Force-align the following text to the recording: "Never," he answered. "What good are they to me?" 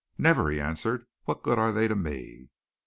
"Never," 0.17 0.49
he 0.49 0.59
answered. 0.59 1.05
"What 1.25 1.43
good 1.43 1.59
are 1.59 1.71
they 1.71 1.87
to 1.87 1.95
me?" 1.95 2.49